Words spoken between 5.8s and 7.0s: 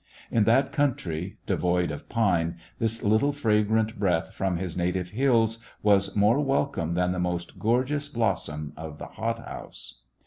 was more welcome